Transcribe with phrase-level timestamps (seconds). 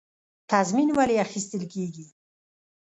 [0.51, 2.05] تضمین ولې اخیستل کیږي؟